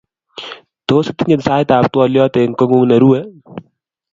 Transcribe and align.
Tos 0.87 1.05
itinye 1.11 1.37
saitap 1.45 1.83
twolyot 1.91 2.33
eng 2.41 2.55
kokung 2.59 2.85
nerue? 2.87 3.19